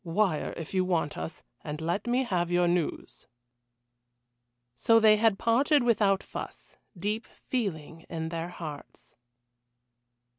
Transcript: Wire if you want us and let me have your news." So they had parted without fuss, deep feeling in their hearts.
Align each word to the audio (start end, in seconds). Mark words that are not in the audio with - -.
Wire 0.03 0.55
if 0.57 0.73
you 0.73 0.83
want 0.83 1.15
us 1.15 1.43
and 1.63 1.79
let 1.79 2.07
me 2.07 2.23
have 2.23 2.49
your 2.49 2.67
news." 2.67 3.27
So 4.75 4.99
they 4.99 5.17
had 5.17 5.37
parted 5.37 5.83
without 5.83 6.23
fuss, 6.23 6.77
deep 6.97 7.27
feeling 7.27 8.07
in 8.09 8.29
their 8.29 8.49
hearts. 8.49 9.13